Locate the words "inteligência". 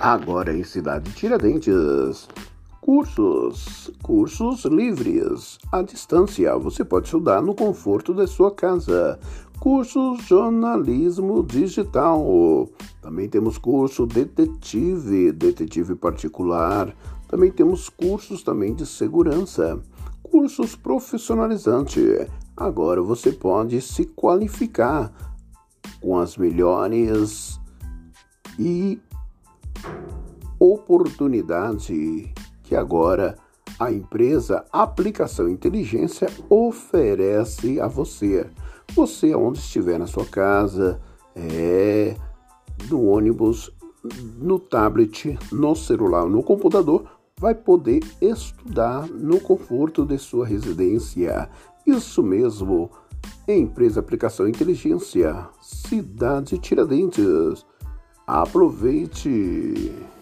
35.48-36.28, 54.48-55.48